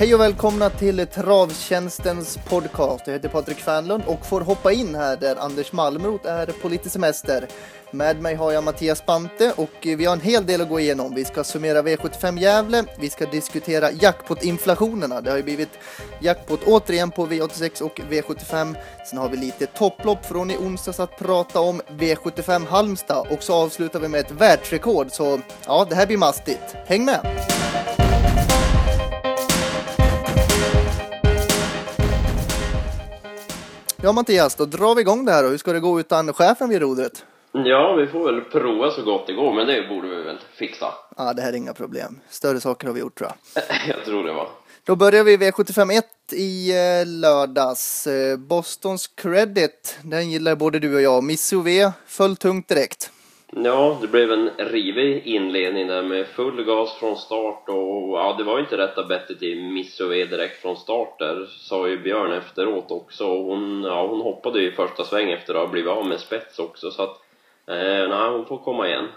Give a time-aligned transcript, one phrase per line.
[0.00, 3.06] Hej och välkomna till Travtjänstens podcast.
[3.06, 6.90] Jag heter Patrik Fernlund och får hoppa in här där Anders Malmrot är på lite
[6.90, 7.48] semester.
[7.90, 11.14] Med mig har jag Mattias Bante och vi har en hel del att gå igenom.
[11.14, 15.20] Vi ska summera V75 Gävle, vi ska diskutera jackpot-inflationerna.
[15.20, 15.78] Det har ju blivit
[16.20, 18.76] jackpot återigen på V86 och V75.
[19.06, 23.54] Sen har vi lite topplopp från i onsdags att prata om V75 Halmstad och så
[23.54, 25.06] avslutar vi med ett världsrekord.
[25.10, 26.76] Så ja, det här blir mastigt.
[26.86, 27.99] Häng med!
[34.02, 35.48] Ja Mattias, då drar vi igång det här då.
[35.48, 37.24] Hur ska det gå utan chefen vid rodret?
[37.52, 40.86] Ja, vi får väl prova så gott det går, men det borde vi väl fixa.
[41.16, 42.20] Ja, det här är inga problem.
[42.30, 43.64] Större saker har vi gjort tror jag.
[43.88, 44.48] jag tror det var.
[44.84, 48.06] Då börjar vi V751 i eh, lördags.
[48.06, 51.24] Eh, Bostons Credit, den gillar både du och jag.
[51.24, 53.10] Missou V föll tungt direkt.
[53.52, 58.44] Ja, det blev en rivig inledning där med full gas från start och ja, det
[58.44, 62.90] var ju inte rätta bettet i Missoué direkt från start där, sa ju Björn efteråt
[62.90, 63.24] också.
[63.24, 66.58] Hon, ja, hon hoppade ju i första sväng efter att ha blivit av med spets
[66.58, 67.16] också så att,
[67.66, 69.08] eh, nej, hon får komma igen.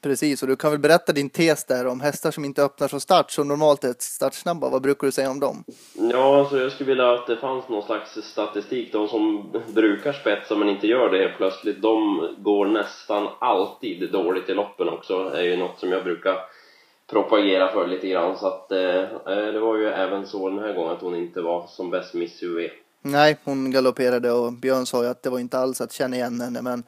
[0.00, 3.00] Precis, och du kan väl berätta din tes där om hästar som inte öppnar från
[3.00, 4.68] start, som normalt är startsnabba.
[4.68, 5.64] Vad brukar du säga om dem?
[5.94, 8.92] Ja, alltså jag skulle vilja att det fanns någon slags statistik.
[8.92, 14.48] De som brukar spetsa men inte gör det helt plötsligt, de går nästan alltid dåligt
[14.48, 15.28] i loppen också.
[15.28, 16.36] Det är ju något som jag brukar
[17.10, 18.38] propagera för lite grann.
[18.38, 19.02] Så att eh,
[19.52, 22.42] det var ju även så den här gången att hon inte var som bäst Miss
[22.42, 22.68] UV.
[23.02, 26.40] Nej, hon galopperade och Björn sa ju att det var inte alls att känna igen
[26.40, 26.84] henne, men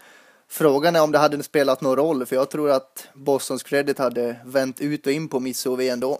[0.49, 4.37] Frågan är om det hade spelat någon roll, för jag tror att Bostons Credit hade
[4.45, 6.19] vänt ut och in på Miss OV ändå.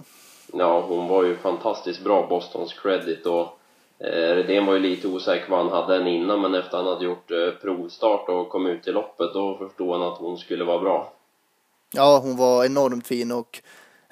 [0.53, 3.59] Ja, hon var ju fantastiskt bra, Bostons Credit, och
[3.99, 7.05] eh, Redén var ju lite osäker vad han hade än innan, men efter han hade
[7.05, 10.81] gjort eh, provstart och kom ut i loppet, då förstod han att hon skulle vara
[10.81, 11.13] bra.
[11.93, 13.63] Ja, hon var enormt fin och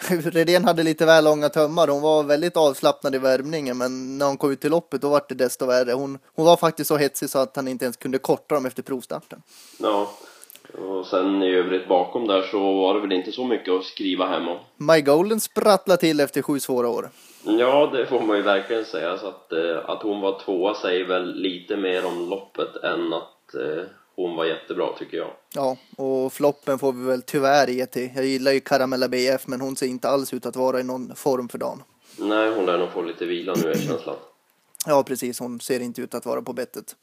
[0.10, 1.88] Redén hade lite väl långa tömmar.
[1.88, 5.22] Hon var väldigt avslappnad i värmningen, men när hon kom ut till loppet då var
[5.28, 5.92] det desto värre.
[5.92, 8.82] Hon, hon var faktiskt så hetsig så att han inte ens kunde korta dem efter
[8.82, 9.42] provstarten.
[9.78, 10.10] Ja,
[10.78, 14.26] och sen i övrigt bakom där så var det väl inte så mycket att skriva
[14.26, 14.58] hem om.
[14.76, 17.10] My Golden sprattlade till efter sju svåra år.
[17.44, 19.18] Ja, det får man ju verkligen säga.
[19.18, 23.54] Så att, eh, att hon var tvåa säger väl lite mer om loppet än att
[23.54, 23.84] eh,
[24.16, 25.30] hon var jättebra tycker jag.
[25.54, 28.10] Ja, och floppen får vi väl tyvärr ge till.
[28.14, 31.16] Jag gillar ju Caramella BF, men hon ser inte alls ut att vara i någon
[31.16, 31.82] form för dagen.
[32.16, 34.16] Nej, hon lär nog få lite vila nu är känslan.
[34.86, 35.40] Ja, precis.
[35.40, 36.96] Hon ser inte ut att vara på bettet.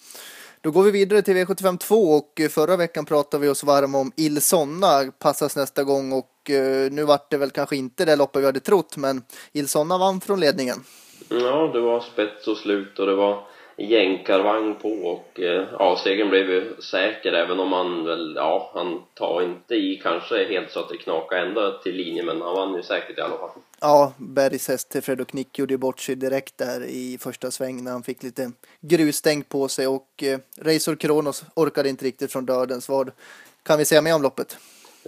[0.62, 4.12] Då går vi vidare till V75 2 och förra veckan pratade vi oss varma om
[4.16, 8.46] Ilsonna passas nästa gång och uh, nu vart det väl kanske inte det loppet vi
[8.46, 10.84] hade trott, men Ilsonna vann från ledningen.
[11.30, 13.44] Ja, det var spets och slut och det var
[13.80, 19.02] jänkarvagn på och eh, ja, segern blev ju säker även om han väl, ja, han
[19.14, 22.76] tar inte i kanske helt så att det knakar ända till linjen men han vann
[22.76, 23.50] ju säkert i alla fall.
[23.82, 27.84] Ja, Bergs häst till Fred och Knick gjorde bort sig direkt där i första sväng
[27.84, 28.52] när han fick lite
[28.82, 32.90] grusstänk på sig och eh, Razor Kronos orkade inte riktigt från dödens.
[32.90, 33.12] Vad
[33.64, 34.58] kan vi säga mer om loppet?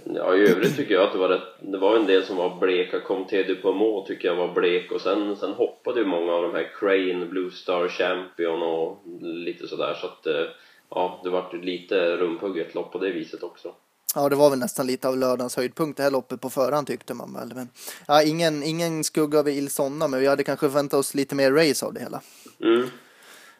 [0.04, 2.60] Ja, i övrigt tycker jag att det var rätt, det var en del som var
[2.60, 3.00] bleka.
[3.00, 6.42] Kom Teddy på må tycker jag var blek och sen, sen hoppade ju många av
[6.42, 10.44] de här Crane, Blue Star Champion och lite sådär så att eh,
[10.90, 13.74] ja, det vart lite rumphugget lopp på det viset också.
[14.14, 17.14] Ja, det var väl nästan lite av lördagens höjdpunkt det här loppet på förhand tyckte
[17.14, 17.52] man väl.
[17.54, 17.68] Men,
[18.08, 21.86] ja, ingen, ingen skugga över Ilsonna, men vi hade kanske förväntat oss lite mer race
[21.86, 22.20] av det hela.
[22.60, 22.86] Mm.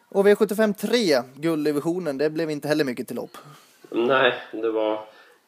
[0.09, 3.37] Och V75 3, gulddivisionen, det blev inte heller mycket till lopp.
[3.89, 5.05] Nej, det var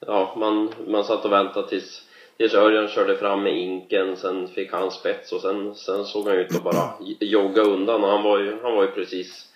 [0.07, 2.01] ja, man, man satt och väntade tills,
[2.37, 6.37] tills Örjan körde fram med inken, sen fick han spets och sen, sen såg han
[6.37, 9.47] ut att bara jogga undan och han var ju, han var ju precis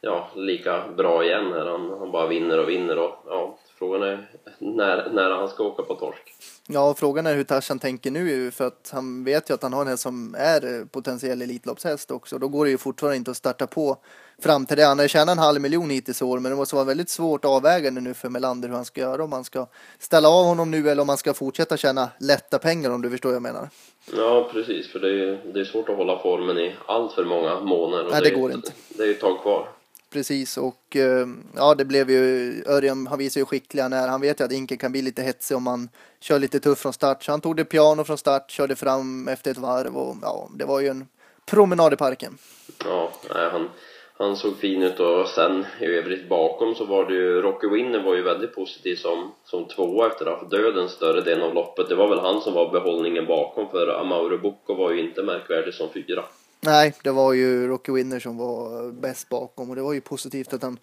[0.00, 1.66] ja, lika bra igen här.
[1.66, 4.28] Han, han bara vinner och vinner och ja, frågan är
[4.58, 6.34] när, när han ska åka på torsk.
[6.66, 9.82] Ja, frågan är hur Tarzan tänker nu för att han vet ju att han har
[9.82, 12.38] en häst som är potentiell Elitloppshäst också.
[12.38, 13.96] Då går det ju fortfarande inte att starta på
[14.42, 14.84] fram till det.
[14.84, 17.44] Han har tjänat en halv miljon hittills i år, men det måste vara väldigt svårt
[17.44, 19.24] avvägande nu för Melander hur han ska göra.
[19.24, 19.66] Om han ska
[19.98, 23.28] ställa av honom nu eller om han ska fortsätta tjäna lätta pengar om du förstår
[23.28, 23.68] vad jag menar.
[24.16, 27.60] Ja, precis, för det är, det är svårt att hålla formen i allt för många
[27.60, 28.10] månader.
[28.10, 28.72] Nej, det, det går inte.
[28.88, 29.68] Det är ju ett tag kvar.
[30.10, 33.06] Precis och ehm, ja, det blev ju Örjan.
[33.06, 34.08] Han visar ju skicklig han är.
[34.08, 35.88] Han vet ju att Inke kan bli lite hetsig om man
[36.20, 37.24] kör lite tuff från start.
[37.24, 40.64] Så han tog det piano från start, körde fram efter ett varv och ja, det
[40.64, 41.08] var ju en
[41.46, 42.38] promenad i parken.
[42.84, 43.68] Ja, nej, han,
[44.16, 48.02] han såg fin ut och sen i övrigt bakom så var det ju Rocky Winner
[48.02, 51.54] var ju väldigt positiv som, som tvåa efter att ha haft döden större delen av
[51.54, 51.88] loppet.
[51.88, 55.74] Det var väl han som var behållningen bakom för Amauro Bocco var ju inte märkvärdig
[55.74, 56.24] som fyra.
[56.68, 60.52] Nej, det var ju Rocky Winner som var bäst bakom och det var ju positivt
[60.52, 60.78] att han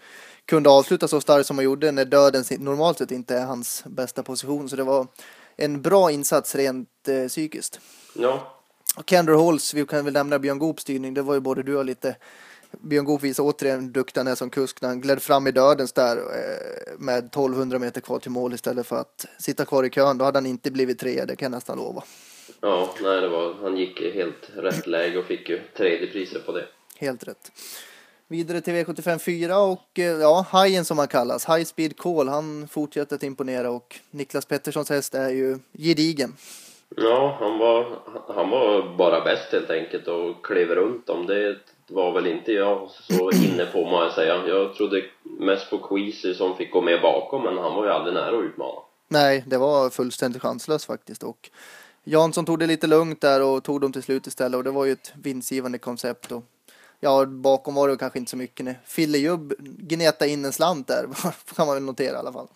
[0.46, 4.24] kunde avsluta så starkt som han gjorde när döden normalt sett inte är hans bästa
[4.24, 4.70] position.
[4.70, 5.08] Så det var
[5.56, 7.80] en bra insats rent eh, psykiskt.
[8.14, 8.58] Ja.
[9.06, 11.14] Kendra Halls, vi kan väl nämna Björn Goops styrning.
[11.14, 12.16] Det var ju både du och lite
[12.72, 15.94] Björn Goop visar återigen duktig han är som kusk när han gled fram i dödens
[15.94, 20.18] där eh, med 1200 meter kvar till mål istället för att sitta kvar i kön.
[20.18, 22.04] Då hade han inte blivit trea, det kan jag nästan lova.
[22.66, 26.46] Ja, nej, det var, han gick i helt rätt läge och fick ju tredje priset
[26.46, 26.66] på det.
[26.98, 27.52] Helt rätt.
[28.28, 32.68] Vidare till V75 4 och eh, ja, Hajen som han kallas, High Speed Call, han
[32.68, 36.34] fortsätter att imponera och Niklas Petterssons häst är ju gedigen.
[36.96, 38.00] Ja, han var,
[38.36, 41.28] han var bara bäst helt enkelt och klev runt dem.
[41.28, 41.58] Det
[41.88, 44.48] var väl inte jag så inne på må jag säga.
[44.48, 48.14] Jag trodde mest på Queasy som fick gå med bakom men han var ju aldrig
[48.14, 48.80] nära att utmana.
[49.08, 51.50] Nej, det var fullständigt chanslöst faktiskt och
[52.08, 54.86] Jansson tog det lite lugnt där och tog dem till slut istället och det var
[54.86, 56.44] ju ett vinstgivande koncept och
[57.00, 58.66] ja, bakom var det kanske inte så mycket.
[58.66, 61.08] Fille Fillejubb gnetade in en slant där,
[61.56, 62.48] kan man väl notera i alla fall.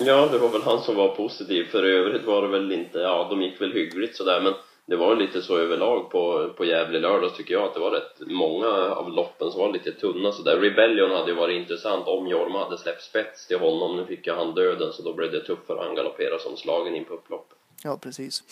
[0.00, 1.64] Ja, det var väl han som var positiv.
[1.64, 4.54] För i övrigt var det väl inte, ja, de gick väl hyggligt sådär, men
[4.86, 8.20] det var lite så överlag på, på Gävle lördags tycker jag att det var rätt
[8.20, 10.56] många av loppen som var lite tunna sådär.
[10.56, 13.96] Rebellion hade ju varit intressant om Jorma hade släppt spets till honom.
[13.96, 15.78] Nu fick ju han döden så då blev det tuffare.
[15.84, 17.58] Han galopperade som slagen in på upploppet.
[17.84, 18.42] Ja, precis.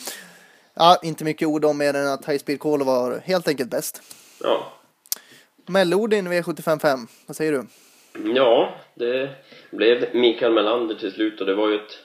[0.77, 4.03] Ja, inte mycket ord om mer än att High Speed Call var helt enkelt bäst.
[4.43, 4.73] Ja,
[5.69, 7.67] Mellodin V755, vad säger du?
[8.35, 9.31] Ja, det
[9.71, 11.99] blev Mikael Melander till slut och det var ju ett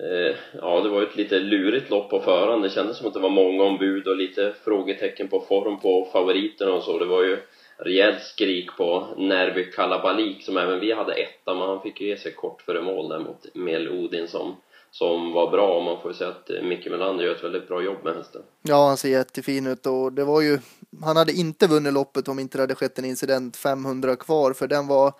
[0.00, 2.62] eh, ja, det var ett lite lurigt lopp på förhand.
[2.62, 6.72] Det kändes som att det var många ombud och lite frågetecken på form på favoriterna
[6.72, 6.98] och så.
[6.98, 7.38] Det var ju
[7.76, 12.16] rejält skrik på Närby Kalabalik som även vi hade etta, men han fick ju ge
[12.16, 14.56] sig kort före mål där mot Melodin som
[14.90, 18.04] som var bra och man får säga att Micke Melander gör ett väldigt bra jobb
[18.04, 18.42] med hästen.
[18.62, 20.58] Ja, han ser jättefin ut och det var ju,
[21.02, 24.66] han hade inte vunnit loppet om inte det hade skett en incident 500 kvar för
[24.66, 25.12] den var,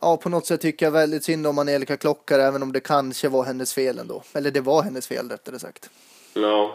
[0.00, 3.28] ja på något sätt tycker jag väldigt synd om Angelica Klockare även om det kanske
[3.28, 4.22] var hennes fel ändå.
[4.34, 5.90] Eller det var hennes fel rättare sagt.
[6.34, 6.74] Ja,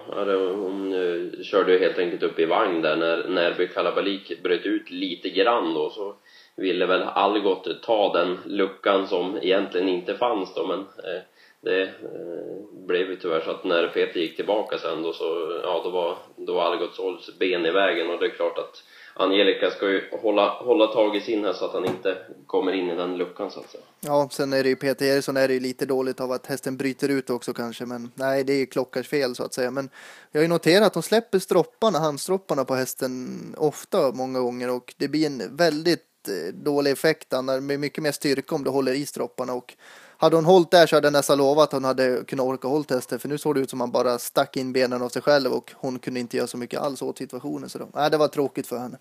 [0.55, 4.91] hon uh, körde ju helt enkelt upp i vagn där när Närby Kalabalik bröt ut
[4.91, 6.15] lite grann då så
[6.55, 11.21] ville väl Algot ta den luckan som egentligen inte fanns då men uh,
[11.63, 15.81] det eh, blev ju tyvärr så att när Peter gick tillbaka sen då så, ja
[15.83, 18.83] då var, då var Algots ben i vägen och det är klart att
[19.15, 22.17] Angelica ska ju hålla, hålla tag i sin här så att han inte
[22.47, 23.83] kommer in i den luckan så att säga.
[23.99, 26.77] Ja, sen är det ju Peter Eriksson är det ju lite dåligt av att hästen
[26.77, 29.71] bryter ut också kanske, men nej, det är ju Klockars fel så att säga.
[29.71, 29.89] Men
[30.31, 34.93] jag har ju noterat att de släpper stropparna, handstropparna på hästen ofta, många gånger och
[34.97, 37.33] det blir en väldigt eh, dålig effekt.
[37.33, 39.75] Han har mycket mer styrka om du håller i stropparna och
[40.17, 42.83] hade hon hållit där så hade jag nästan lovat att hon hade kunnat orka hålla
[42.83, 43.21] testet.
[43.21, 45.51] För nu såg det ut som att han bara stack in benen av sig själv
[45.51, 47.69] och hon kunde inte göra så mycket alls åt situationen.
[47.69, 48.97] Så då, nej, det var tråkigt för henne.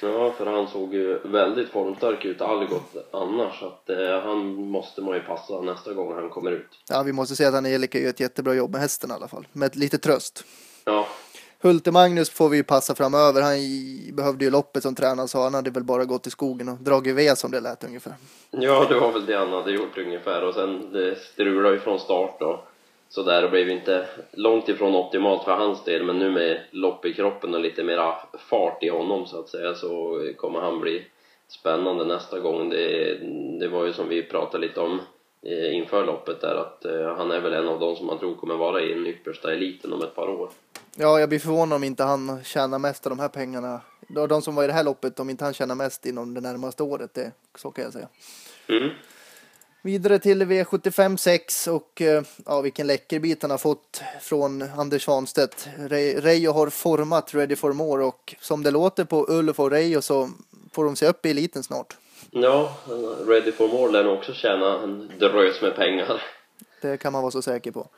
[0.00, 3.60] Ja, för han såg ju väldigt formstark ut, Algot, annars.
[3.60, 6.68] Så att eh, han måste man ju passa nästa gång han kommer ut.
[6.88, 9.46] Ja, vi måste säga att Angelica gör ett jättebra jobb med hästen i alla fall.
[9.52, 10.44] Med lite tröst.
[10.84, 11.06] Ja,
[11.60, 13.42] Hulte-Magnus får vi passa framöver.
[13.42, 13.56] Han
[14.16, 17.16] behövde ju loppet som tränare så han hade väl bara gått i skogen och dragit
[17.16, 18.14] ved som det lät ungefär.
[18.50, 21.98] Ja, det var väl det han hade gjort ungefär och sen det strulade ju från
[22.00, 22.58] start och
[23.08, 27.14] Så där blev inte långt ifrån optimalt för hans del men nu med lopp i
[27.14, 31.04] kroppen och lite mera fart i honom så att säga så kommer han bli
[31.48, 32.70] spännande nästa gång.
[32.70, 33.14] Det,
[33.60, 35.00] det var ju som vi pratade lite om
[35.42, 38.34] eh, inför loppet där att eh, han är väl en av de som man tror
[38.34, 40.50] kommer vara i den yppersta eliten om ett par år.
[40.98, 43.80] Ja, jag blir förvånad om inte han tjänar mest av de här pengarna.
[44.28, 46.82] De som var i det här loppet, om inte han tjänar mest inom det närmaste
[46.82, 48.08] året, det, så kan jag säga.
[48.68, 48.90] Mm.
[49.82, 55.04] Vidare till V75 6 och eh, ja, vilken läcker bit han har fått från Anders
[55.04, 55.68] Svanstedt.
[56.16, 60.30] Reijo har format Ready for More och som det låter på Ulf och Reijo så
[60.72, 61.96] får de se upp i eliten snart.
[62.30, 62.76] Ja,
[63.26, 66.22] Ready for More lär nog också tjäna en drös med pengar.
[66.82, 67.88] Det kan man vara så säker på.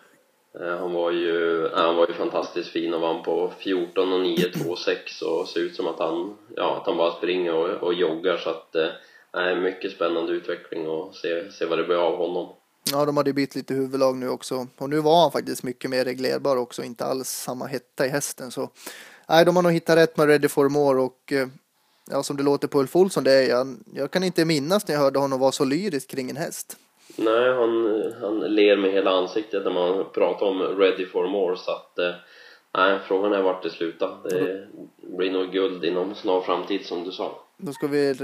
[0.55, 4.21] Eh, han var ju, eh, han var ju fantastiskt fin och vann på 14 och
[4.21, 7.83] 9, 2, 6 och ser ut som att han, ja, att han bara springer och,
[7.83, 12.17] och joggar så att eh, mycket spännande utveckling och se, se vad det blir av
[12.17, 12.49] honom.
[12.93, 16.05] Ja, de hade bytt lite huvudlag nu också och nu var han faktiskt mycket mer
[16.05, 18.71] reglerbar också, inte alls samma hetta i hästen så
[19.29, 21.49] nej, de har nog hittat rätt med Ready for More och eh,
[22.11, 24.95] ja, som det låter på Ulf Olsson, det är jag, jag kan inte minnas när
[24.95, 26.77] jag hörde honom vara så lyrisk kring en häst.
[27.19, 31.71] Nej, han, han ler med hela ansiktet när man pratar om ready for more så
[31.71, 32.15] att eh,
[32.77, 34.19] nej, frågan är vart det slutar.
[34.31, 34.69] Det
[35.17, 37.45] blir nog guld inom snar framtid som du sa.
[37.61, 38.15] Då ska vi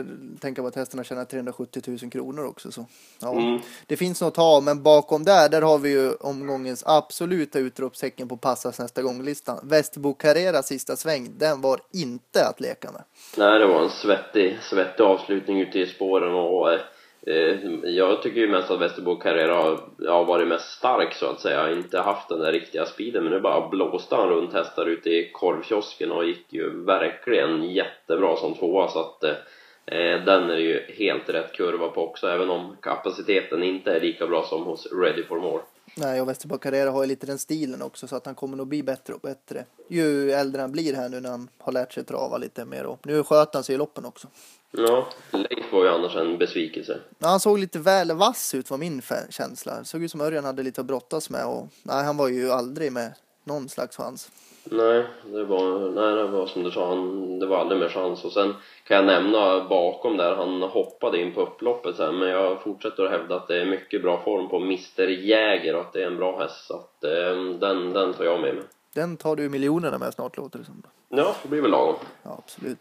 [0.40, 2.72] tänka på att hästarna tjänar 370 000 kronor också.
[2.72, 2.86] Så.
[3.20, 3.60] Ja, mm.
[3.86, 8.28] Det finns något att ta, men bakom där, där har vi ju omgångens absoluta utropstecken
[8.28, 9.58] på passas nästa gång-listan.
[9.62, 13.02] Västerbo Carrera sista sväng, den var inte att leka med.
[13.36, 16.80] Nej, det var en svettig, svettig avslutning ute i spåren och Eh,
[17.26, 19.78] Eh, jag tycker ju mest att Västerbo Carrera
[20.08, 23.40] har varit mest stark så att säga, inte haft den där riktiga speeden men nu
[23.40, 28.88] bara blåste han runt hästar ute i korvkiosken och gick ju verkligen jättebra som tvåa
[28.88, 33.92] så att eh, den är ju helt rätt kurva på också även om kapaciteten inte
[33.92, 35.62] är lika bra som hos Ready for More.
[35.96, 38.66] Nej, och Västerbo Carrera har ju lite den stilen också så att han kommer nog
[38.66, 42.04] bli bättre och bättre ju äldre han blir här nu när han har lärt sig
[42.04, 44.28] trava lite mer och nu sköt han sig i loppen också.
[44.70, 47.00] Ja, Leif var ju annars en besvikelse.
[47.18, 49.78] Ja, han såg lite väl vass ut var min känsla.
[49.78, 52.50] Det såg ut som Örjan hade lite att brottas med och nej, han var ju
[52.50, 53.12] aldrig med
[53.44, 54.30] någon slags chans.
[54.64, 58.24] Nej, det var, nej, det var som du sa, han, det var aldrig mer chans.
[58.24, 58.54] Och sen
[58.86, 63.10] kan jag nämna bakom där, han hoppade in på upploppet sen, men jag fortsätter att
[63.10, 66.16] hävda att det är mycket bra form på Mr Jäger och att det är en
[66.16, 66.66] bra häst.
[66.66, 68.64] Så att eh, den, den tar jag med mig.
[68.94, 70.82] Den tar du miljonerna med snart låter det som.
[71.08, 71.94] Ja, det blir väl lagom.
[72.22, 72.78] Ja, absolut.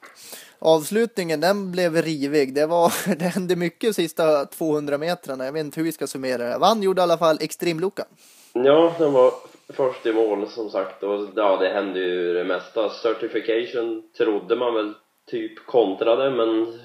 [0.60, 2.54] Avslutningen, den blev rivig.
[2.54, 5.46] Det, var, det hände mycket de sista 200 metrarna.
[5.46, 6.58] Jag vet inte hur vi ska summera det.
[6.58, 8.06] Vann gjorde i alla fall Extremluckan.
[8.54, 9.34] Ja, den var
[9.70, 12.90] först i mål som sagt och ja, det hände ju det mesta.
[12.90, 14.94] Certification trodde man väl
[15.32, 16.80] typ kontrade men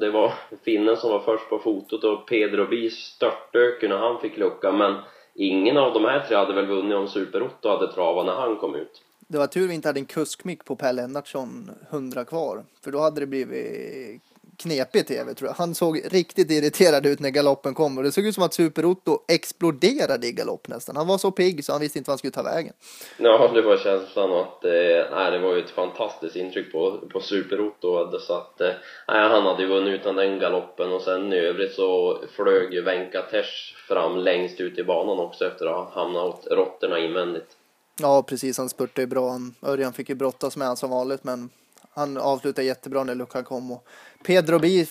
[0.00, 0.32] det var
[0.64, 4.96] finnen som var först på fotot och Pedro Bi störtdök när han fick lucka men
[5.34, 8.74] ingen av de här tre hade väl vunnit om Super-Otto hade travat när han kom
[8.74, 9.02] ut.
[9.28, 12.98] Det var tur vi inte hade en kuskmick på Per Lennartsson 100 kvar för då
[12.98, 14.22] hade det blivit
[14.62, 15.54] knepig tv tror jag.
[15.54, 19.18] Han såg riktigt irriterad ut när galoppen kom och det såg ut som att Super-Otto
[19.28, 20.96] exploderade i galopp nästan.
[20.96, 22.72] Han var så pigg så han visste inte vad han skulle ta vägen.
[23.16, 27.20] Ja, det var känslan att, eh, nej det var ju ett fantastiskt intryck på, på
[27.20, 28.72] Super-Otto så att, eh,
[29.08, 32.82] nej han hade ju vunnit utan den galoppen och sen i övrigt så flög ju
[32.82, 37.56] Venkatesh fram längst ut i banan också efter att ha hamnat åt råttorna invändigt.
[38.00, 38.58] Ja, precis.
[38.58, 39.40] Han spurtade ju bra.
[39.62, 41.50] Örjan fick ju brottas med han som vanligt, men
[41.98, 43.72] han avslutade jättebra när luckan kom.
[43.72, 43.86] Och
[44.24, 44.88] Pedro Bi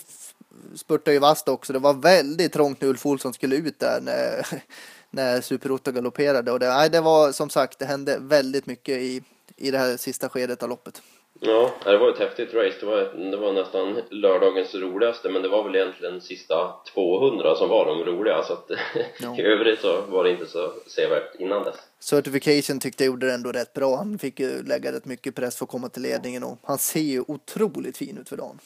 [0.75, 1.73] spurtade ju vasst också.
[1.73, 4.47] Det var väldigt trångt när Ulf Olsson skulle ut där när,
[5.09, 6.51] när Super galopperade.
[6.51, 9.21] Och det, nej, det var som sagt, det hände väldigt mycket i,
[9.55, 11.01] i det här sista skedet av loppet.
[11.39, 12.77] Ja, det var ett häftigt race.
[12.79, 17.55] Det var, det var nästan lördagens roligaste, men det var väl egentligen de sista 200
[17.55, 18.43] som var de roliga.
[18.43, 18.71] Så att,
[19.21, 19.37] ja.
[19.37, 21.75] i övrigt så var det inte så sevärt innan dess.
[21.99, 23.95] Certification tyckte jag gjorde det ändå rätt bra.
[23.95, 26.99] Han fick ju lägga rätt mycket press för att komma till ledningen och han ser
[26.99, 28.59] ju otroligt fin ut för dagen.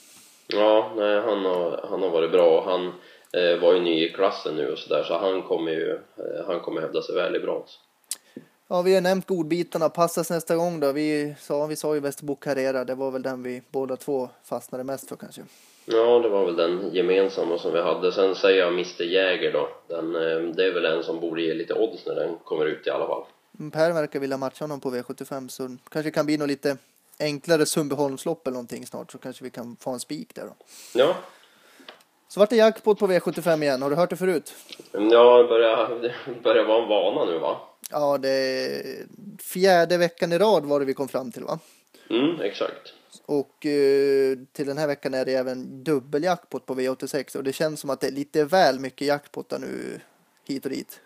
[0.48, 2.86] Ja, nej, han har, han har varit bra han
[3.34, 6.60] eh, var ju ny i klassen nu och sådär så han kommer ju eh, han
[6.60, 7.80] kommer hävda sig väl i brons.
[8.72, 9.90] Ja, vi har nämnt godbitarna.
[9.90, 10.92] Passas nästa gång då.
[10.92, 12.86] Vi sa, vi sa ju Västerbo Carrera.
[12.86, 15.42] Det var väl den vi båda två fastnade mest för kanske.
[15.86, 18.12] Ja, det var väl den gemensamma som vi hade.
[18.12, 19.70] Sen säger jag Mr Jäger då.
[19.88, 22.88] Den, eh, det är väl en som borde ge lite odds när den kommer ut
[22.88, 23.24] i alla fall.
[23.60, 26.78] Mm, per verkar vilja matcha honom på V75 så kanske kan bli något lite
[27.20, 30.56] enklare Sundbyholmslopp eller någonting snart så kanske vi kan få en spik där då.
[30.94, 31.16] Ja.
[32.28, 33.82] Så vart det jackpot på V75 igen.
[33.82, 34.54] Har du hört det förut?
[34.92, 36.14] Ja, det börjar,
[36.44, 37.58] börjar vara en vana nu va?
[37.92, 38.84] Ja, det är
[39.44, 41.60] fjärde veckan i rad var det vi kom fram till va?
[42.10, 42.94] Mm, exakt.
[43.26, 47.80] Och uh, till den här veckan är det även dubbeljackpot på V86 och det känns
[47.80, 50.00] som att det är lite väl mycket jackpotar nu
[50.48, 51.02] hit och dit.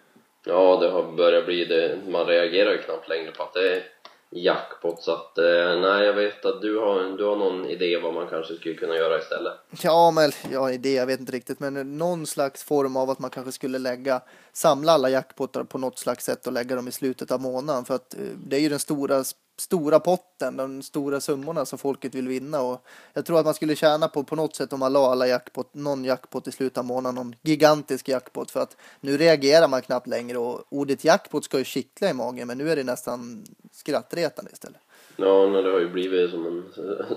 [0.46, 2.00] Ja, det har börjat bli det.
[2.08, 3.84] Man reagerar ju knappt längre på att det är
[4.30, 8.14] jackpot så att eh, nej jag vet att du har, du har någon idé vad
[8.14, 9.54] man kanske skulle kunna göra istället.
[9.82, 13.30] Ja men ja idé jag vet inte riktigt men någon slags form av att man
[13.30, 14.22] kanske skulle lägga
[14.54, 17.96] samla alla jackpotar på något slags sätt och lägga dem i slutet av månaden för
[17.96, 19.24] att eh, det är ju den stora
[19.58, 23.76] stora potten, de stora summorna som folket vill vinna och jag tror att man skulle
[23.76, 26.86] tjäna på på något sätt om man la alla jackpot, någon jackpot i slutet av
[26.86, 31.58] månaden, någon gigantisk jackpot för att nu reagerar man knappt längre och ordet jackpot ska
[31.58, 34.80] ju kittla i magen men nu är det nästan skrattretande istället.
[35.18, 36.64] Ja, det har ju blivit som en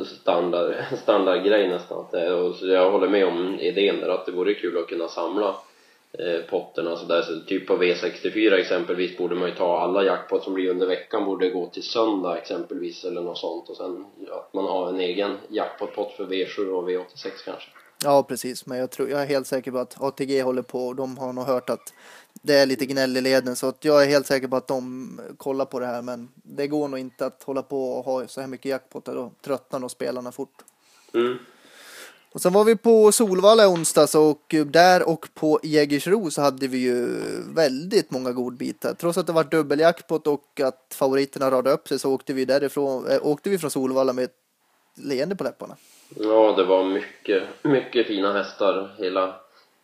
[0.20, 1.98] standard, standardgrej nästan.
[1.98, 5.56] Och jag håller med om idén där att det vore kul att kunna samla
[6.50, 7.22] potterna så där.
[7.22, 11.24] Så typ på V64 exempelvis borde man ju ta alla jackpot som blir under veckan
[11.24, 15.36] borde gå till söndag exempelvis eller något sånt och sen att man har en egen
[15.48, 17.70] jackpot-pott för V7 och V86 kanske.
[18.04, 18.66] Ja, precis.
[18.66, 21.32] Men jag, tror, jag är helt säker på att ATG håller på och de har
[21.32, 21.92] nog hört att
[22.32, 25.20] det är lite gnäll i leden så att jag är helt säker på att de
[25.36, 28.40] kollar på det här men det går nog inte att hålla på och ha så
[28.40, 30.64] här mycket jackpotar då tröttnar nog spelarna fort.
[31.14, 31.38] Mm.
[32.32, 36.66] Och sen var vi på Solvalla i onsdags och där och på Jägersro så hade
[36.66, 37.20] vi ju
[37.54, 38.94] väldigt många godbitar.
[38.94, 43.06] Trots att det var dubbeljackpot och att favoriterna radade upp sig så åkte vi därifrån,
[43.10, 44.36] äh, åkte vi från Solvalla med ett
[44.94, 45.76] leende på läpparna.
[46.16, 49.34] Ja, det var mycket, mycket fina hästar hela,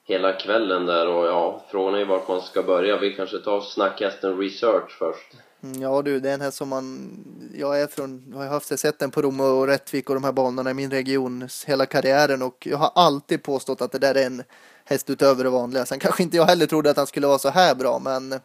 [0.04, 2.98] hela kvällen där och ja, frågan är ju vart man ska börja.
[2.98, 5.32] Vi kanske tar snackhästen Research först.
[5.64, 7.10] Mm, ja du, det är en häst som man,
[7.54, 10.32] jag är från, jag har haft sett den på Rom och Rättvik och de här
[10.32, 14.26] banorna i min region hela karriären och jag har alltid påstått att det där är
[14.26, 14.42] en
[14.84, 15.86] häst utöver det vanliga.
[15.86, 18.40] Sen kanske inte jag heller trodde att han skulle vara så här bra, men nej,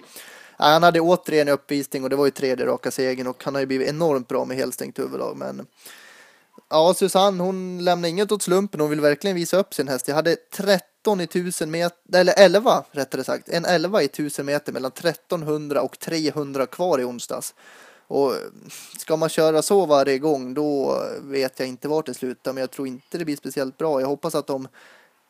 [0.57, 3.67] han hade återigen uppvisning och det var ju tredje raka segern och han har ju
[3.67, 5.37] blivit enormt bra med helstängt huvudlag.
[5.37, 5.65] Men
[6.69, 8.81] ja, Susanne, hon lämnar inget åt slumpen.
[8.81, 10.07] Hon vill verkligen visa upp sin häst.
[10.07, 14.73] Jag hade 13 i 1000 meter, eller 11 rättare sagt, en 11 i 1000 meter
[14.73, 17.55] mellan 1300 och 300 kvar i onsdags.
[18.07, 18.37] Och eh,
[18.97, 22.71] ska man köra så varje gång då vet jag inte vart det slutar men jag
[22.71, 24.01] tror inte det blir speciellt bra.
[24.01, 24.67] Jag hoppas att de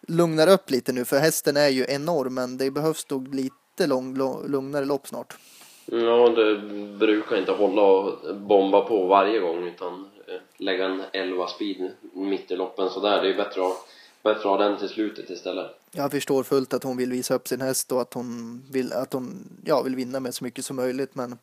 [0.08, 4.18] lugnar upp lite nu för hästen är ju enorm men det behövs nog lite lång,
[4.48, 5.38] lugnare lopp snart.
[5.86, 6.58] Ja, det
[7.00, 10.10] brukar inte hålla och bomba på varje gång utan
[10.60, 13.22] lägga en 11 speed mitt i loppen sådär.
[13.22, 13.78] Det är bättre att,
[14.24, 15.68] bättre att ha den till slutet istället.
[15.92, 19.14] Jag förstår fullt att hon vill visa upp sin häst och att hon vill, att
[19.14, 21.16] hon, ja, vill vinna med så mycket som möjligt.
[21.16, 21.38] Men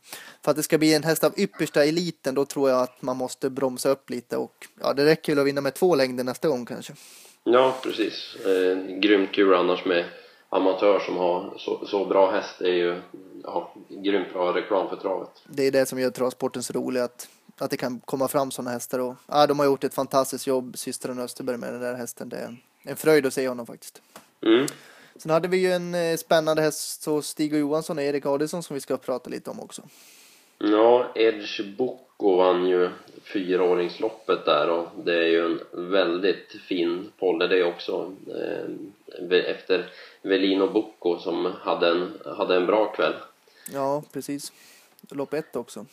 [0.44, 3.16] för att det ska bli en häst av yppersta eliten då tror jag att man
[3.16, 6.48] måste bromsa upp lite och ja, det räcker väl att vinna med två längder nästa
[6.48, 6.92] gång kanske.
[7.44, 8.36] Ja, precis.
[8.46, 10.04] Eh, grymt kul annars med
[10.48, 12.54] amatör som har så, så bra häst.
[12.58, 13.00] Det är ju
[13.42, 15.30] ja, grymt bra reklam för travet.
[15.48, 18.70] Det är det som gör travsporten så rolig, att, att det kan komma fram sådana
[18.70, 18.98] hästar.
[18.98, 22.28] Och, ja, de har gjort ett fantastiskt jobb, systrarna Österberg, med den där hästen.
[22.28, 24.02] Det är en fröjd att se honom faktiskt.
[24.42, 24.66] Mm.
[25.16, 28.62] Sen hade vi ju en eh, spännande häst, så Stig och Johansson och Erik Adelsson
[28.62, 29.82] som vi ska prata lite om också.
[30.58, 32.90] Ja, Edge Bocco vann ju
[33.22, 39.90] fyraåringsloppet där och det är ju en väldigt fin polle det också eh, efter
[40.22, 43.14] Velino Bocco som hade en, hade en bra kväll.
[43.72, 44.52] Ja, precis.
[45.10, 45.86] Lopp ett också.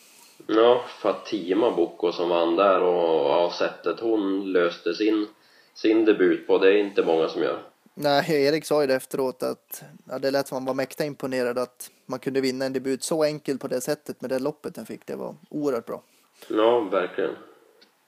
[0.48, 5.28] Ja, Fatima Bocco som vann där och ja, sättet hon löste sin,
[5.74, 7.60] sin debut på, det är inte många som gör.
[7.96, 11.58] Nej, Erik sa ju det efteråt att ja, det lät som han var mäkta imponerad
[11.58, 14.86] att man kunde vinna en debut så enkelt på det sättet med det loppet den
[14.86, 15.06] fick.
[15.06, 16.04] Det var oerhört bra.
[16.48, 17.36] Ja, verkligen.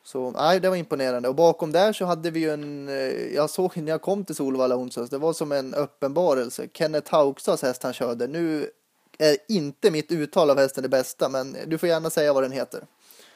[0.03, 1.29] Så nej, det var imponerande.
[1.29, 4.35] Och bakom där så hade vi ju en, eh, jag såg när jag kom till
[4.35, 6.67] Solvalla onsdags, det var som en uppenbarelse.
[6.73, 8.27] Kenneth Haugstads häst han körde.
[8.27, 8.69] Nu
[9.19, 12.51] är inte mitt uttal av hästen det bästa, men du får gärna säga vad den
[12.51, 12.81] heter.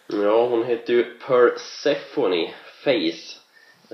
[0.08, 2.50] Ja, hon heter ju Persephone
[2.84, 3.40] Face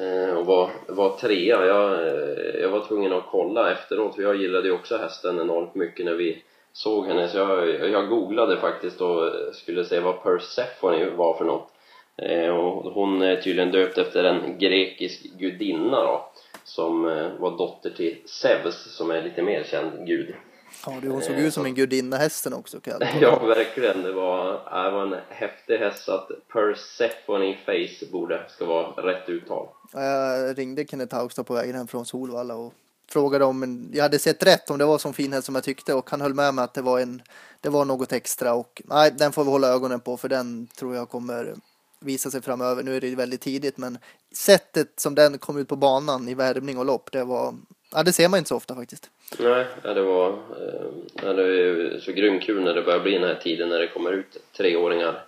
[0.01, 1.65] eh, och var, var trea.
[1.65, 5.75] Jag, eh, jag var tvungen att kolla efteråt, för jag gillade ju också hästen enormt
[5.75, 7.27] mycket när vi såg henne.
[7.27, 11.71] Så jag, jag googlade faktiskt och skulle se vad Persephone var för något.
[12.17, 16.29] Eh, och hon är tydligen döpt efter en grekisk gudinna då,
[16.63, 17.03] som
[17.39, 20.35] var dotter till Zeus, som är lite mer känd gud.
[20.85, 22.79] Ja, du, hon såg ut som en gudinna hästen också.
[22.79, 24.03] Kan ja, verkligen.
[24.03, 24.51] Det var,
[24.83, 29.67] det var en häftig häst, så att Persephone Face borde ska vara rätt uttal.
[29.93, 32.73] Jag ringde Kenneth Haugstad på vägen hem från Solvalla och
[33.09, 35.63] frågade om en, jag hade sett rätt om det var så fin häst som jag
[35.63, 37.21] tyckte och han höll med mig att det var en,
[37.61, 40.95] det var något extra och nej, den får vi hålla ögonen på för den tror
[40.95, 41.55] jag kommer
[41.99, 42.83] visa sig framöver.
[42.83, 43.97] Nu är det väldigt tidigt, men
[44.33, 47.55] sättet som den kom ut på banan i värmning och lopp, det var,
[47.95, 49.09] ja det ser man inte så ofta faktiskt.
[49.39, 53.39] Nej, det var, eh, det är så grymt kul när det börjar bli den här
[53.43, 55.25] tiden när det kommer ut treåringar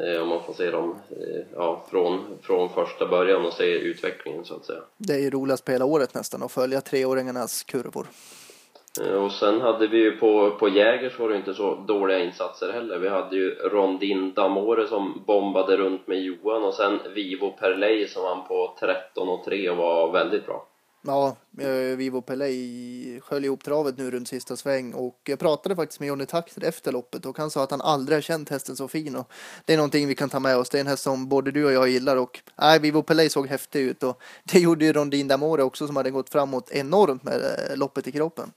[0.00, 4.44] Eh, om man får se dem eh, ja, från, från första början och se utvecklingen
[4.44, 4.80] så att säga.
[4.96, 8.06] Det är ju roligast på hela året nästan att följa treåringarnas kurvor.
[9.04, 12.72] Eh, och sen hade vi ju på, på Jägers var det inte så dåliga insatser
[12.72, 12.98] heller.
[12.98, 18.22] Vi hade ju Rondin Damore som bombade runt med Johan och sen Vivo Perley som
[18.22, 20.68] vann på 13 och 3 och var väldigt bra.
[21.06, 22.50] Ja, eh, Vivo Pelé
[23.20, 26.92] sköljer ihop travet nu runt sista sväng och jag pratade faktiskt med Johnny Taxer efter
[26.92, 29.32] loppet och han sa att han aldrig har känt hästen så fin och
[29.64, 30.70] det är någonting vi kan ta med oss.
[30.70, 33.46] Det är en häst som både du och jag gillar och nej, Vivo Pelé såg
[33.46, 37.34] häftig ut och det gjorde ju Rondin Damore också som hade gått framåt enormt med
[37.34, 38.52] eh, loppet i kroppen.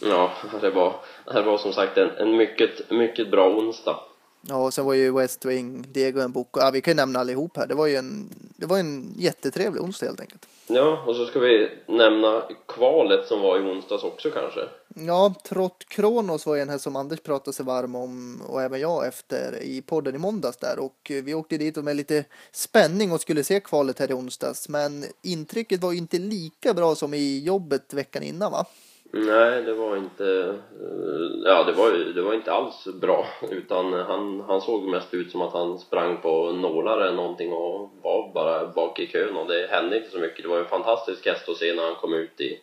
[0.00, 4.00] Ja, det var, det var som sagt en, en mycket, mycket bra onsdag.
[4.48, 7.56] Ja, och sen var ju West Wing, Diego Mboko, ja vi kan ju nämna allihop
[7.56, 7.66] här.
[7.66, 10.46] Det var ju en, det var en jättetrevlig onsdag helt enkelt.
[10.66, 14.60] Ja, och så ska vi nämna kvalet som var i onsdags också kanske.
[14.94, 19.06] Ja, Trott Kronos var en här som Anders pratade sig varm om och även jag
[19.06, 23.44] efter i podden i måndags där och vi åkte dit med lite spänning och skulle
[23.44, 28.22] se kvalet här i onsdags men intrycket var inte lika bra som i jobbet veckan
[28.22, 28.66] innan va?
[29.16, 30.24] Nej, det var inte...
[30.80, 33.26] Eh, ja, det var, det var inte alls bra.
[33.50, 37.90] Utan han, han såg mest ut som att han sprang på nålar eller någonting och
[38.02, 40.42] var bara bak i kön och det hände inte så mycket.
[40.42, 42.60] Det var en fantastisk häst att se när han kom ut i,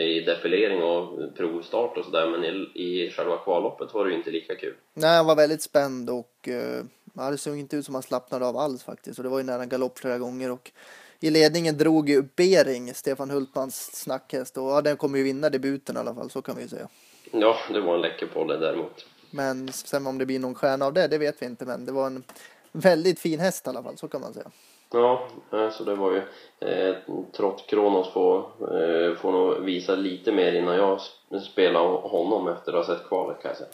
[0.00, 4.30] i defilering och provstart och sådär men i, i själva kvalloppet var det ju inte
[4.30, 4.74] lika kul.
[4.94, 8.46] Nej, han var väldigt spänd och uh, det såg inte ut som att han slappnade
[8.46, 10.72] av alls faktiskt och det var ju nära galopp flera gånger och
[11.20, 15.96] i ledningen drog ju Bering, Stefan Hultmans snackhäst och ja, den kommer ju vinna debuten
[15.96, 16.88] i alla fall, så kan vi ju säga.
[17.30, 19.06] Ja, det var en läcker polle däremot.
[19.30, 21.64] Men sen om det blir någon stjärna av det, det vet vi inte.
[21.64, 22.24] Men det var en
[22.72, 24.50] väldigt fin häst i alla fall, så kan man säga.
[24.92, 26.22] Ja, eh, så det var ju
[26.68, 26.96] eh,
[27.36, 31.00] Trott Kronos får, eh, får nog visa lite mer innan jag
[31.42, 33.70] spelar honom efter att ha sett kvalet kan jag säga.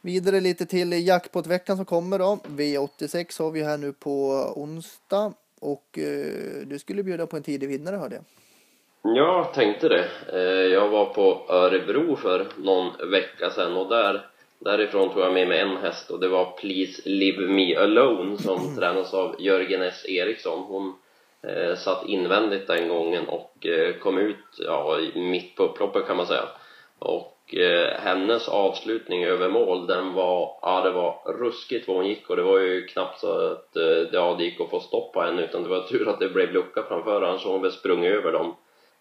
[0.00, 2.38] Vidare lite till jackpot-veckan som kommer då.
[2.44, 5.32] V86 har vi här nu på onsdag.
[5.64, 8.24] Och eh, du skulle bjuda på en tidig vinnare hörde jag.
[9.16, 10.08] Jag tänkte det.
[10.32, 15.48] Eh, jag var på Örebro för någon vecka sedan och där Därifrån tog jag med
[15.48, 18.76] mig en häst och det var Please Leave Me Alone som mm.
[18.76, 20.62] tränas av Jörgen S Eriksson.
[20.62, 20.94] Hon
[21.42, 26.26] eh, satt invändigt den gången och eh, kom ut ja, mitt på upploppet kan man
[26.26, 26.48] säga.
[26.98, 32.30] Och eh, hennes avslutning över mål den var, ja det var ruskigt vad hon gick
[32.30, 35.22] och det var ju knappt så att eh, ja, det gick att få stopp på
[35.22, 38.12] henne utan det var tur att det blev lucka framför annars hade hon väl sprungit
[38.12, 38.54] över dem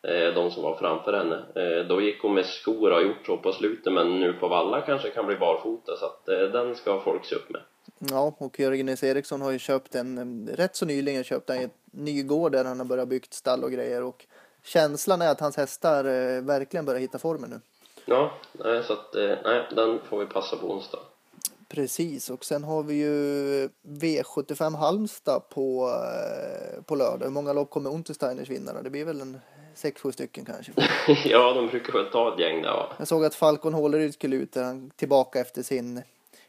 [0.08, 1.36] Eh, de som var framför henne.
[1.36, 4.48] Eh, då gick hon med skor och har gjort så på slutet men nu på
[4.48, 7.62] valla kanske kan bli barfota så att eh, den ska folk se upp med.
[8.00, 9.04] Ja, och Jörgen S.
[9.04, 12.86] Eriksson har ju köpt en, rätt så nyligen köpt en ny gård där han har
[12.86, 14.26] börjat byggt stall och grejer och
[14.64, 17.60] känslan är att hans hästar eh, verkligen börjar hitta formen nu.
[18.06, 18.32] Ja,
[18.88, 19.14] så att
[19.44, 21.00] nej, den får vi passa på onsdag.
[21.70, 25.90] Precis, och sen har vi ju V75 Halmstad på,
[26.86, 27.26] på lördag.
[27.26, 28.82] Hur många lopp kommer Untersteiners vinnare?
[28.82, 29.40] Det blir väl en
[29.76, 30.72] sex, sju stycken kanske.
[31.30, 32.94] ja, de brukar väl ta ett gäng där va?
[32.98, 36.02] Jag såg att Falcon Håleryd skulle ut, han tillbaka efter sin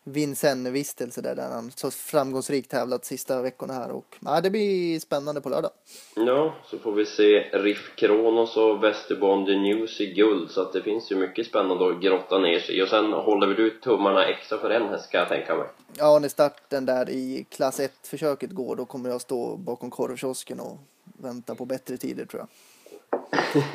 [0.04, 5.40] Vincennes-vistelse där, där han så framgångsrikt tävlat sista veckorna här och ja, det blir spännande
[5.40, 5.70] på lördag.
[6.16, 10.82] Ja, så får vi se Riff Kronos och Västerbond News i guld så att det
[10.82, 14.58] finns ju mycket spännande att grotta ner sig och sen håller vi ut tummarna extra
[14.58, 15.66] för en häst kan jag tänka mig.
[15.96, 20.78] Ja, när starten där i klass 1-försöket går då kommer jag stå bakom korvkiosken och
[21.04, 22.48] vänta på bättre tider tror jag.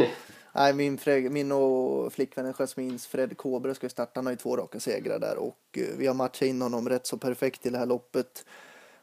[0.53, 4.11] Nej, min, Fred, min och flickvännen Jasmins Fred Kåbre ska starta.
[4.15, 7.07] Han har ju två raka segrar där och eh, vi har matchat in honom rätt
[7.07, 8.45] så perfekt i det här loppet.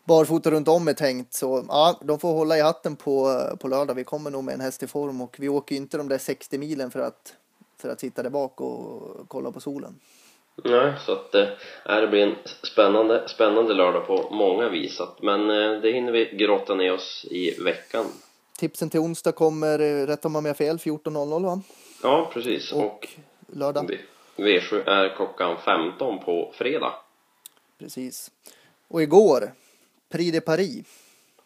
[0.05, 3.69] Barfota runt om är tänkt så ja, de får hålla i hatten på, eh, på
[3.69, 3.95] lördag.
[3.95, 6.59] Vi kommer nog med en häst i form och vi åker inte de där 60
[6.59, 7.35] milen för att,
[7.79, 10.01] för att sitta där bak och kolla på solen.
[10.65, 15.01] Nej, så att äh, det blir en spännande, spännande lördag på många vis.
[15.23, 18.05] Men äh, det hinner vi grotta ner oss i veckan.
[18.59, 21.63] Tipsen till onsdag kommer, eh, rätt om man har fel, 14.00 va?
[22.03, 22.73] Ja, precis.
[22.73, 23.09] Och, och
[23.47, 23.99] lördag?
[24.37, 26.93] V7 är klockan 15 på fredag.
[27.79, 28.31] Precis.
[28.89, 29.53] Och igår,
[30.09, 30.87] Prix de Paris.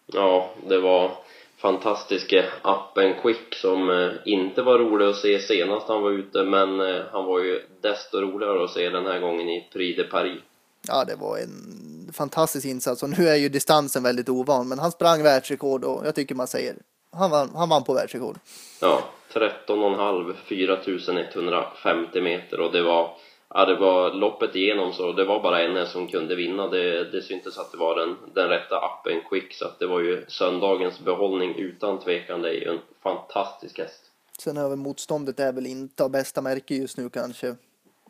[0.07, 1.11] Ja, det var
[1.57, 6.81] fantastiska appen Quick som eh, inte var rolig att se senast han var ute men
[6.81, 10.41] eh, han var ju desto roligare att se den här gången i Prix de Paris.
[10.89, 14.93] Ja, det var en fantastisk insats och nu är ju distansen väldigt ovan men han
[14.93, 16.77] sprang världsrekord och jag tycker man säger
[17.13, 18.39] han vann, han vann på världsrekord.
[18.81, 23.17] Ja, 13,5, 4150 meter och det var,
[23.49, 26.69] ja, det var loppet igenom så det var bara en som kunde vinna.
[26.69, 30.01] Det, det syntes att det var den, den rätta appen Quick så att det var
[30.01, 32.43] ju söndagens behållning utan tvekan.
[32.43, 34.01] Det är ju en fantastisk häst.
[34.39, 37.57] Sen över motståndet är väl inte av bästa märke just nu kanske.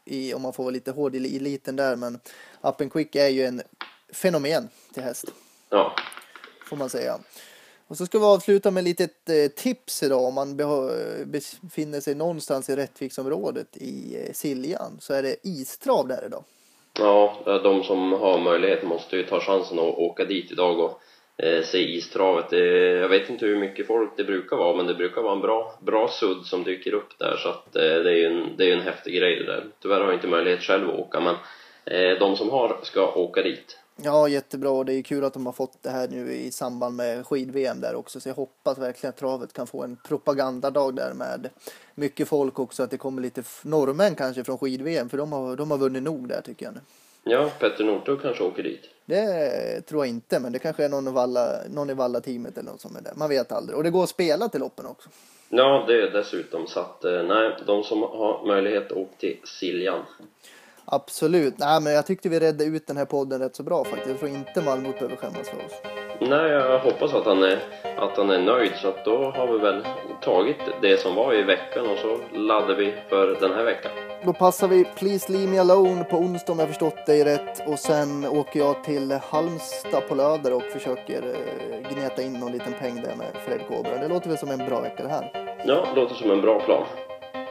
[0.04, 2.20] I, om man får vara lite hård i eliten där men
[2.60, 3.62] appen Quick är ju en
[4.12, 5.24] fenomen till häst.
[5.68, 5.94] Ja.
[6.66, 7.18] Får man säga.
[7.90, 12.14] Och så ska vi avsluta med ett litet eh, tips idag om man befinner sig
[12.14, 16.44] någonstans i Rättviksområdet i eh, Siljan så är det istrav där idag.
[16.98, 21.00] Ja, eh, de som har möjlighet måste ju ta chansen att åka dit idag och
[21.44, 22.52] eh, se istravet.
[23.02, 25.78] jag vet inte hur mycket folk det brukar vara men det brukar vara en bra,
[25.80, 28.76] bra sudd som dyker upp där så att eh, det är ju en, det är
[28.76, 29.64] en häftig grej det där.
[29.82, 31.34] Tyvärr har jag inte möjlighet själv att åka men
[31.84, 33.78] eh, de som har ska åka dit.
[34.02, 36.96] Ja, jättebra och det är kul att de har fått det här nu i samband
[36.96, 38.20] med skid-VM där också.
[38.20, 41.48] Så jag hoppas verkligen att travet kan få en propagandadag där med
[41.94, 42.82] mycket folk också.
[42.82, 46.28] Att det kommer lite norrmän kanske från skid-VM för de har, de har vunnit nog
[46.28, 46.80] där tycker jag nu.
[47.24, 48.80] Ja, Petter Northug kanske åker dit.
[49.04, 52.80] Det tror jag inte, men det kanske är någon, Valla, någon i Valla-teamet eller något
[52.80, 53.12] som är där.
[53.16, 53.76] Man vet aldrig.
[53.76, 55.08] Och det går att spela till loppen också.
[55.48, 60.04] Ja, det är dessutom så att eh, nej, de som har möjlighet åk till Siljan.
[60.84, 61.58] Absolut.
[61.58, 64.08] Nej, men jag tyckte vi redde ut den här podden rätt så bra faktiskt.
[64.08, 65.72] Jag tror inte Malmö behöver skämmas för oss.
[66.20, 67.58] Nej, jag hoppas att han är,
[67.98, 68.72] att han är nöjd.
[68.76, 69.86] Så att då har vi väl
[70.22, 73.92] tagit det som var i veckan och så laddar vi för den här veckan.
[74.24, 77.68] Då passar vi Please Leave Me Alone på onsdag om jag förstått dig rätt.
[77.68, 82.72] Och sen åker jag till Halmstad på lördag och försöker eh, gneta in någon liten
[82.80, 83.98] peng där med Fred Kobra.
[84.00, 85.56] Det låter väl som en bra vecka det här?
[85.66, 86.84] Ja, det låter som en bra plan.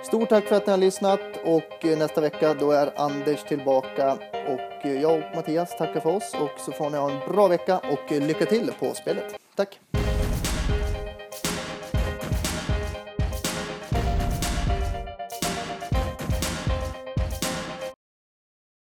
[0.04, 4.14] Stort tack för att ni har lyssnat och eh, nästa vecka då är Anders tillbaka
[4.48, 7.48] och eh, jag och Mattias tackar för oss och så får ni ha en bra
[7.48, 9.36] vecka och eh, lycka till på spelet.
[9.56, 9.80] Tack!